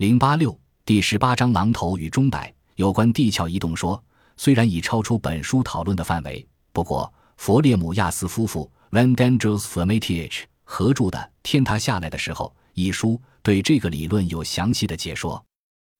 [0.00, 4.02] 零八六第十八章榔头与钟摆有关地壳移动说，
[4.34, 15.44] 虽然已超出本书讨论的范围，不过佛列姆亚斯夫妇 （Van Dangers f o r m a t i g e 合著的《天塌下来的时候》一书对这个理论有详细的解说。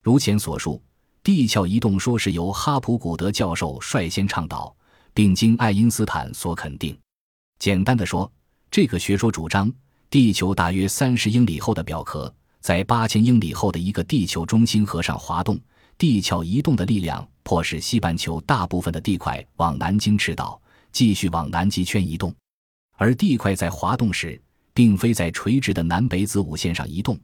[0.02, 0.82] 如前所述，
[1.22, 4.74] 地壳移动说是由哈普古德教授率先倡导，
[5.12, 6.98] 并经爱因斯坦所肯定。
[7.58, 8.32] 简单的说，
[8.70, 9.70] 这个学说主张，
[10.08, 12.34] 地球大约三十英里厚的表壳。
[12.60, 15.58] 在八千英里后的一个地球中心核上滑动，
[15.96, 20.60] 地壳移动的力量迫使西半球大部分的地块往南京赤道
[20.92, 22.34] 继续往南极圈移动，
[22.96, 24.40] 而地块在滑动时，
[24.74, 27.18] 并非在垂直的南北子午线上移动，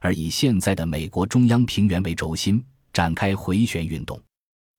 [0.00, 4.18] 而以现在的美国中央平原为轴心展开回旋运动。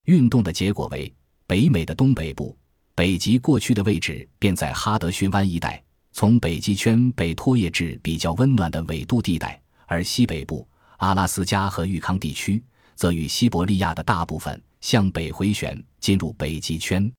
[0.06, 1.12] 运动的结果为
[1.46, 2.56] 北美的东北部，
[2.96, 9.60] 北极过去的位置便在哈德逊湾一带，从北极圈被拖曳至比较温暖的纬度地带。
[9.90, 10.64] 而西北部
[10.98, 12.62] 阿拉斯加和玉康地区，
[12.94, 17.12] 则与西伯利亚的大部分向北回旋进入北极圈。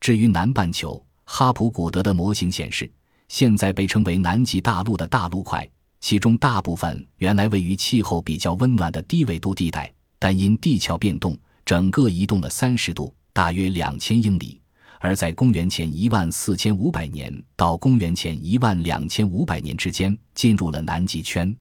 [0.00, 2.90] 至于南半球，哈普古德的模型显示，
[3.28, 5.64] 现在被称为南极大陆的大陆块，
[6.00, 14.60] 其中大部分原来位于气候比较温暖的低纬度地带，但因地壳变动，整个移动了三十度，大约两千英里。
[14.98, 21.56] 而在公元前一万四千五百年到公元前一万两千五百年之间，进入了南极圈。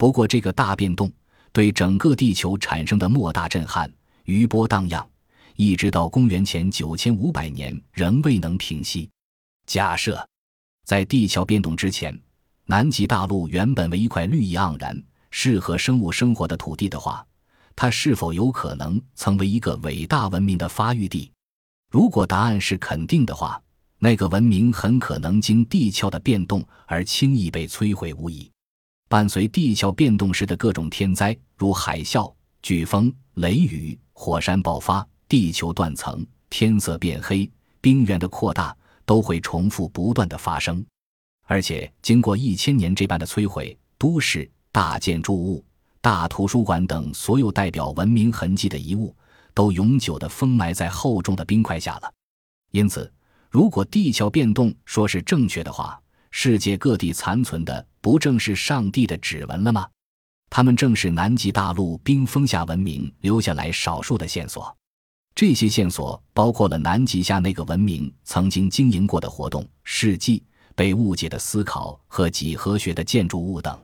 [0.00, 1.12] 不过，这个大变动
[1.52, 3.92] 对整个地球产生的莫大震撼，
[4.24, 5.06] 余波荡漾，
[5.56, 9.10] 一直到公元前九千五百年仍未能平息。
[9.66, 10.26] 假设
[10.86, 12.18] 在地壳变动之前，
[12.64, 14.98] 南极大陆原本为一块绿意盎然、
[15.30, 17.22] 适合生物生活的土地的话，
[17.76, 21.30] 它是否有可能曾为一个伟大文明的发育地？
[21.90, 23.62] 如果答案是肯定的话，
[23.98, 28.50] 那个文明很可能经地壳的变动而轻易被摧毁无疑。
[29.10, 37.50] 伴随地壳变动时的各种天灾，如海啸、飓风、雷雨、火山爆发、地球断层、天色变黑、
[37.80, 38.72] 冰原的扩大，
[39.04, 40.86] 都会重复不断的发生。
[41.46, 45.64] 而且，经过一千年这般的摧毁，都市、大建筑物、
[46.00, 49.12] 大图书馆等所有代表文明痕迹的遗物，
[49.52, 52.08] 都永久的封埋在厚重的冰块下了。
[52.70, 53.12] 因此，
[53.50, 56.00] 如果地壳变动说是正确的话，
[56.30, 59.88] 世界各地残存的不正是上帝的指纹了吗？
[60.48, 64.76] 他们正是南极大陆冰封下文明留下来少数的线索。
[65.34, 70.42] 这些线索包括了南极下那个文明曾经经营过的活动、事迹、
[70.74, 73.80] 被误解的思考和几何学的建筑物等。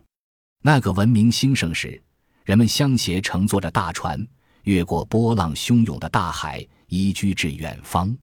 [0.62, 2.03] 那个文明兴盛时，
[2.44, 4.26] 人们相携乘坐着大船，
[4.65, 8.15] 越过波浪汹涌的大海，移居至远方，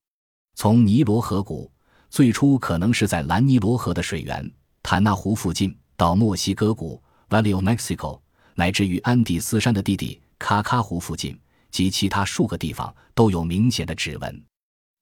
[0.55, 1.71] 从尼罗河谷。
[2.09, 4.51] 最初可能是在兰尼罗河的水源
[4.83, 8.19] 坦纳湖附近，到墨西哥谷 （Valley of Mexico），
[8.55, 11.39] 乃至于安第斯山的弟弟卡卡湖附近
[11.71, 14.43] 及其他数个地方都有明显的指纹。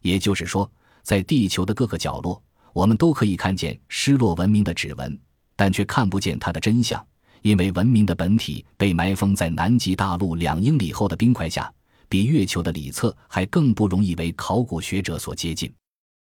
[0.04, 0.70] 也就是说，
[1.04, 2.42] 在地球的各个角落，
[2.74, 5.20] 我们都可以看见失落文明的指纹，
[5.56, 7.06] 但却看不见它的真相，
[7.42, 11.72] 因为文明的本体被埋封在南极大陆两英里厚的冰块下，
[12.10, 15.74] 比月球的里侧还更不容易为考古学者所接近。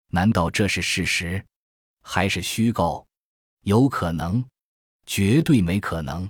[0.10, 1.44] 难道这是事实，
[2.02, 3.06] 还是虚构？
[3.64, 4.44] 有可能，
[5.06, 6.30] 绝对没可能。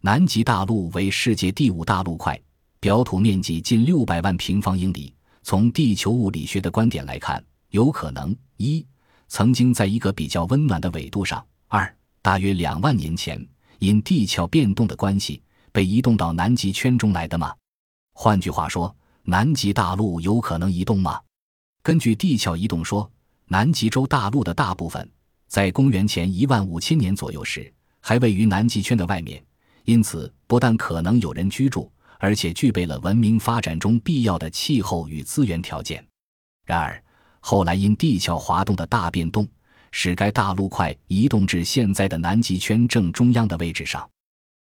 [0.00, 2.40] 南极大陆为世界第五大陆块，
[2.80, 5.14] 表土面积近六百万平方英里。
[5.44, 8.86] 从地球物理学的观点来看，有可能：一，
[9.28, 13.44] 曾经在一个比较温暖的纬度上；二，大约两万年前
[13.80, 15.42] 因地壳变动的关系
[15.72, 17.52] 被移动到南极圈中来的吗？
[18.14, 18.94] 换句话说，
[19.24, 21.20] 南极大陆有可能移动吗？
[21.82, 23.10] 根据地壳移动说，
[23.46, 25.10] 南极洲大陆的大部分
[25.48, 29.42] 在公元前一万五千年左右时还位于南极圈的外面，
[29.84, 36.04] 因此不但可能有人居住，而且具备了文明发展中必要的气候与资源条件。
[36.66, 37.02] 然而，
[37.40, 39.48] 后来因地壳滑动的大变动，
[39.92, 44.08] 使该大陆块移动至现在的南极圈正中央的位置上。